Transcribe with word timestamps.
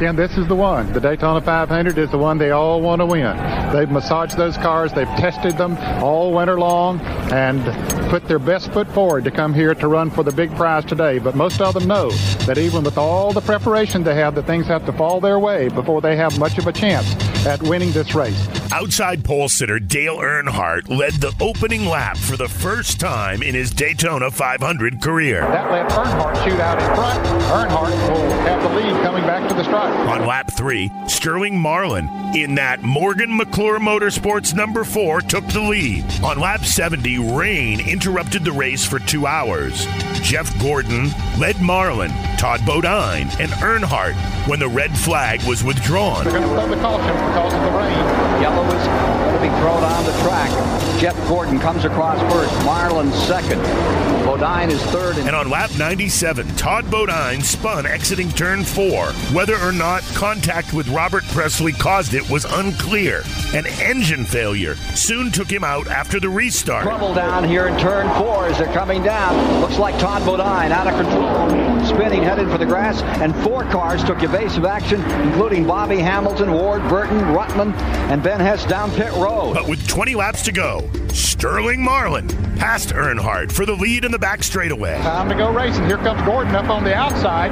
Again, 0.00 0.16
this 0.16 0.38
is 0.38 0.48
the 0.48 0.56
one. 0.56 0.90
The 0.94 1.00
Daytona 1.00 1.42
500 1.42 1.98
is 1.98 2.10
the 2.10 2.16
one 2.16 2.38
they 2.38 2.52
all 2.52 2.80
want 2.80 3.02
to 3.02 3.04
win. 3.04 3.36
They've 3.70 3.90
massaged 3.90 4.34
those 4.34 4.56
cars, 4.56 4.94
they've 4.94 5.06
tested 5.06 5.58
them 5.58 5.76
all 6.02 6.32
winter 6.32 6.58
long, 6.58 7.00
and 7.30 7.62
put 8.08 8.26
their 8.26 8.38
best 8.38 8.72
foot 8.72 8.88
forward 8.88 9.24
to 9.24 9.30
come 9.30 9.52
here 9.52 9.74
to 9.74 9.88
run 9.88 10.08
for 10.10 10.24
the 10.24 10.32
big 10.32 10.56
prize 10.56 10.86
today. 10.86 11.18
But 11.18 11.34
most 11.34 11.60
of 11.60 11.74
them 11.74 11.86
know 11.86 12.08
that 12.46 12.56
even 12.56 12.82
with 12.82 12.96
all 12.96 13.34
the 13.34 13.42
preparation 13.42 14.02
they 14.02 14.14
have, 14.14 14.34
that 14.36 14.46
things 14.46 14.66
have 14.68 14.86
to 14.86 14.92
fall 14.94 15.20
their 15.20 15.38
way 15.38 15.68
before 15.68 16.00
they 16.00 16.16
have 16.16 16.38
much 16.38 16.56
of 16.56 16.66
a 16.66 16.72
chance 16.72 17.14
at 17.44 17.62
winning 17.62 17.92
this 17.92 18.14
race. 18.14 18.59
Outside 18.72 19.24
pole 19.24 19.48
sitter 19.48 19.80
Dale 19.80 20.18
Earnhardt 20.18 20.88
led 20.88 21.14
the 21.14 21.34
opening 21.40 21.86
lap 21.86 22.16
for 22.16 22.36
the 22.36 22.48
first 22.48 23.00
time 23.00 23.42
in 23.42 23.52
his 23.52 23.72
Daytona 23.72 24.30
500 24.30 25.02
career. 25.02 25.40
That 25.40 25.72
let 25.72 25.90
Earnhardt 25.90 26.44
shoot 26.44 26.60
out 26.60 26.80
in 26.80 26.94
front. 26.94 27.26
Earnhardt 27.50 28.10
will 28.12 28.30
have 28.42 28.62
the 28.62 28.68
lead 28.68 29.02
coming 29.02 29.24
back 29.24 29.48
to 29.48 29.54
the 29.54 29.64
stripe. 29.64 29.92
On 30.08 30.24
lap 30.24 30.52
three, 30.56 30.88
Sterling 31.08 31.58
Marlin 31.58 32.08
in 32.36 32.54
that 32.54 32.82
Morgan 32.82 33.36
McClure 33.36 33.80
Motorsports 33.80 34.54
number 34.54 34.84
four 34.84 35.20
took 35.20 35.46
the 35.48 35.60
lead. 35.60 36.04
On 36.22 36.38
lap 36.38 36.64
70, 36.64 37.18
rain 37.34 37.80
interrupted 37.80 38.44
the 38.44 38.52
race 38.52 38.86
for 38.86 39.00
two 39.00 39.26
hours. 39.26 39.86
Jeff 40.22 40.56
Gordon 40.60 41.10
led 41.38 41.60
Marlin, 41.60 42.12
Todd 42.38 42.64
Bodine, 42.64 43.28
and 43.40 43.50
Earnhardt 43.52 44.14
when 44.46 44.60
the 44.60 44.68
red 44.68 44.96
flag 44.96 45.42
was 45.42 45.64
withdrawn. 45.64 46.24
They're 46.24 46.32
going 46.38 46.42
to 46.44 46.48
throw 46.48 46.68
the 46.68 46.76
caution 46.76 47.12
because 47.12 47.52
of 47.52 47.62
the 47.62 47.70
rain. 47.76 48.40
Yellow 48.40 48.59
is 48.66 48.86
going 48.86 49.34
to 49.34 49.40
be 49.40 49.48
thrown 49.60 49.82
on 49.82 50.04
the 50.04 50.12
track. 50.22 50.50
Jeff 51.00 51.16
Gordon 51.28 51.58
comes 51.58 51.84
across 51.84 52.20
first. 52.32 52.64
Marlin 52.64 53.10
second. 53.12 53.60
Bodine 54.24 54.70
is 54.70 54.82
third. 54.86 55.16
And 55.16 55.34
on 55.34 55.48
lap 55.48 55.70
97, 55.78 56.46
Todd 56.56 56.90
Bodine 56.90 57.40
spun 57.40 57.86
exiting 57.86 58.28
turn 58.30 58.64
four. 58.64 59.06
Whether 59.32 59.56
or 59.58 59.72
not 59.72 60.02
contact 60.14 60.72
with 60.74 60.88
Robert 60.88 61.24
Pressley 61.28 61.72
caused 61.72 62.14
it 62.14 62.28
was 62.28 62.44
unclear. 62.44 63.22
An 63.54 63.66
engine 63.80 64.24
failure 64.24 64.74
soon 64.94 65.32
took 65.32 65.50
him 65.50 65.64
out 65.64 65.88
after 65.88 66.20
the 66.20 66.28
restart. 66.28 66.84
Trouble 66.84 67.14
down 67.14 67.44
here 67.44 67.66
in 67.66 67.78
turn 67.78 68.06
four 68.18 68.46
as 68.46 68.58
they're 68.58 68.72
coming 68.72 69.02
down. 69.02 69.60
Looks 69.60 69.78
like 69.78 69.98
Todd 69.98 70.24
Bodine 70.26 70.70
out 70.70 70.86
of 70.86 70.94
control. 70.94 71.40
Spinning, 71.86 72.22
headed 72.22 72.50
for 72.50 72.58
the 72.58 72.66
grass, 72.66 73.00
and 73.20 73.34
four 73.42 73.64
cars 73.64 74.04
took 74.04 74.22
evasive 74.22 74.66
action, 74.66 75.00
including 75.22 75.66
Bobby 75.66 75.96
Hamilton, 75.96 76.52
Ward 76.52 76.86
Burton, 76.88 77.20
Rutland, 77.32 77.74
and 78.10 78.22
Ben 78.22 78.38
Hess 78.50 78.66
down 78.66 78.90
pit 78.90 79.12
road. 79.12 79.54
But 79.54 79.68
with 79.68 79.86
20 79.86 80.16
laps 80.16 80.42
to 80.42 80.50
go, 80.50 80.90
Sterling 81.12 81.82
Marlin 81.82 82.28
passed 82.56 82.90
Earnhardt 82.90 83.50
for 83.50 83.64
the 83.66 83.72
lead 83.72 84.04
in 84.04 84.12
the 84.12 84.18
back 84.18 84.42
straightaway. 84.42 84.98
Time 84.98 85.28
to 85.28 85.34
go 85.34 85.52
racing. 85.52 85.86
Here 85.86 85.96
comes 85.96 86.20
Gordon 86.22 86.54
up 86.54 86.68
on 86.68 86.84
the 86.84 86.94
outside. 86.94 87.50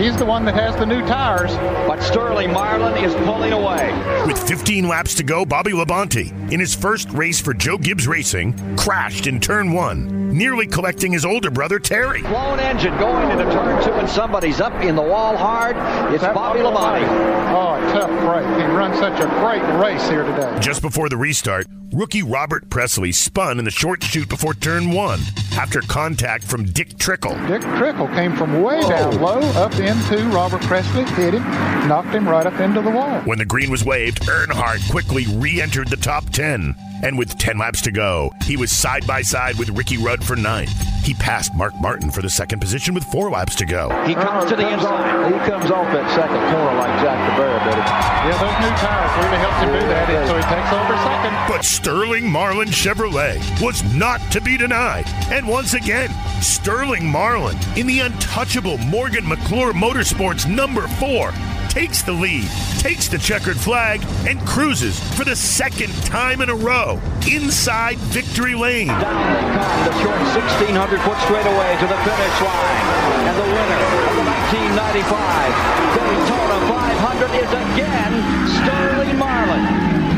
He's 0.00 0.16
the 0.16 0.24
one 0.24 0.44
that 0.46 0.54
has 0.54 0.74
the 0.76 0.86
new 0.86 1.00
tires. 1.02 1.52
But 1.86 2.00
Sterling 2.00 2.52
Marlin 2.52 3.02
is 3.04 3.14
pulling 3.26 3.52
away. 3.52 3.92
With 4.26 4.38
15 4.48 4.88
laps 4.88 5.14
to 5.16 5.22
go, 5.22 5.44
Bobby 5.44 5.72
Labonte, 5.72 6.52
in 6.52 6.60
his 6.60 6.74
first 6.74 7.10
race 7.10 7.40
for 7.40 7.54
Joe 7.54 7.78
Gibbs 7.78 8.08
Racing, 8.08 8.76
crashed 8.76 9.26
in 9.26 9.40
turn 9.40 9.72
one, 9.72 10.36
nearly 10.36 10.66
collecting 10.66 11.12
his 11.12 11.24
older 11.24 11.50
brother 11.50 11.78
Terry. 11.78 12.22
Blown 12.22 12.60
engine 12.60 12.96
going 12.98 13.30
into 13.30 13.44
turn 13.52 13.82
two, 13.84 13.92
and 13.92 14.08
somebody's 14.08 14.60
up 14.60 14.74
in 14.82 14.96
the 14.96 15.02
wall 15.02 15.36
hard. 15.36 15.76
It's 16.14 16.24
Bobby 16.24 16.60
Labonte. 16.60 17.06
Oh, 17.50 17.78
tough 17.92 18.10
break. 18.20 18.46
He 18.60 18.66
runs 18.74 18.98
such 18.98 19.20
a 19.20 19.26
great 19.40 19.62
race 19.82 20.08
here 20.08 20.24
today. 20.24 20.58
Just 20.60 20.82
before 20.82 21.08
the 21.08 21.16
restart, 21.16 21.66
rookie 21.92 22.22
Robert 22.22 22.68
Pressley 22.88 23.12
spun 23.12 23.58
in 23.58 23.66
the 23.66 23.70
short 23.70 24.02
chute 24.02 24.30
before 24.30 24.54
turn 24.54 24.92
one 24.92 25.20
after 25.58 25.82
contact 25.82 26.42
from 26.42 26.64
Dick 26.64 26.96
Trickle. 26.96 27.34
Dick 27.46 27.60
Trickle 27.76 28.08
came 28.08 28.34
from 28.34 28.62
way 28.62 28.80
oh. 28.82 28.88
down 28.88 29.20
low 29.20 29.40
up 29.62 29.74
into 29.74 30.16
Robert 30.28 30.62
Pressley, 30.62 31.04
hit 31.04 31.34
him, 31.34 31.42
knocked 31.86 32.14
him 32.14 32.26
right 32.26 32.46
up 32.46 32.58
into 32.60 32.80
the 32.80 32.90
wall. 32.90 33.20
When 33.26 33.36
the 33.36 33.44
green 33.44 33.70
was 33.70 33.84
waved, 33.84 34.22
Earnhardt 34.22 34.90
quickly 34.90 35.26
re 35.36 35.60
entered 35.60 35.88
the 35.88 35.98
top 35.98 36.30
10. 36.30 36.74
And 37.02 37.16
with 37.16 37.38
10 37.38 37.58
laps 37.58 37.80
to 37.82 37.92
go, 37.92 38.32
he 38.44 38.56
was 38.56 38.70
side 38.70 39.06
by 39.06 39.22
side 39.22 39.56
with 39.56 39.70
Ricky 39.70 39.98
Rudd 39.98 40.24
for 40.24 40.36
ninth. 40.36 40.72
He 41.04 41.14
passed 41.14 41.54
Mark 41.54 41.74
Martin 41.80 42.10
for 42.10 42.22
the 42.22 42.28
second 42.28 42.60
position 42.60 42.94
with 42.94 43.04
four 43.04 43.30
laps 43.30 43.54
to 43.56 43.66
go. 43.66 43.88
He 44.04 44.14
comes 44.14 44.44
uh, 44.44 44.48
to 44.50 44.56
the 44.56 44.62
comes 44.62 44.82
inside. 44.82 45.16
Off, 45.16 45.32
he 45.32 45.50
comes 45.50 45.70
off 45.70 45.92
that 45.92 46.10
second 46.10 46.42
corner 46.52 46.78
like 46.78 47.00
Jack 47.00 47.18
DeBear 47.32 47.64
did. 47.64 47.78
Yeah, 47.78 48.36
those 48.36 48.58
new 48.60 48.76
tires 48.76 49.24
really 49.24 49.38
helped 49.38 49.60
him 49.62 49.72
do 49.72 49.86
that, 49.88 50.10
and 50.10 50.28
so 50.28 50.36
he 50.36 50.42
takes 50.42 50.72
over 50.72 50.96
second. 51.04 51.48
But 51.48 51.64
Sterling 51.64 52.30
Marlin 52.30 52.68
Chevrolet 52.68 53.38
was 53.62 53.82
not 53.94 54.20
to 54.32 54.40
be 54.40 54.58
denied. 54.58 55.06
And 55.30 55.48
once 55.48 55.74
again, 55.74 56.10
Sterling 56.42 57.06
Marlin 57.06 57.56
in 57.76 57.86
the 57.86 58.00
untouchable 58.00 58.76
Morgan 58.78 59.26
McClure 59.26 59.72
Motorsports 59.72 60.48
number 60.48 60.86
four 60.88 61.32
takes 61.68 62.02
the 62.02 62.12
lead, 62.12 62.48
takes 62.78 63.08
the 63.08 63.18
checkered 63.18 63.56
flag, 63.56 64.04
and 64.26 64.38
cruises 64.46 64.98
for 65.14 65.24
the 65.24 65.36
second 65.36 65.92
time 66.04 66.40
in 66.40 66.48
a 66.50 66.54
row 66.54 67.00
inside 67.30 67.98
victory 68.10 68.54
lane. 68.54 68.88
Down 68.88 69.00
they 69.00 69.06
come, 69.54 69.84
the 69.84 69.92
short 70.02 70.20
1600 70.34 71.00
foot 71.00 71.18
straightaway 71.24 71.76
to 71.78 71.86
the 71.86 71.96
finish 72.02 72.40
line. 72.40 72.86
And 73.28 73.36
the 73.36 73.46
winner 73.46 73.82
of 74.08 74.14
the 74.16 74.24
1995 74.26 75.52
Daytona 75.94 76.58
500 76.66 77.30
is 77.36 77.50
again 77.52 78.12
Sterling 78.58 79.14
Marlin. 79.18 79.64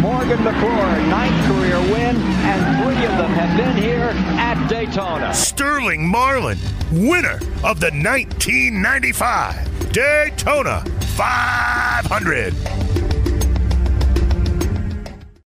Morgan 0.00 0.42
McClure, 0.44 1.00
ninth 1.08 1.46
career 1.46 1.80
win, 1.92 2.16
and 2.46 2.60
three 2.84 3.04
of 3.04 3.16
them 3.18 3.32
have 3.32 3.56
been 3.56 3.76
here 3.76 4.12
at 4.38 4.68
Daytona. 4.68 5.34
Sterling 5.34 6.06
Marlin, 6.06 6.58
winner 6.92 7.40
of 7.64 7.80
the 7.80 7.90
1995 7.90 9.92
Daytona 9.92 10.84
500. 11.18 12.77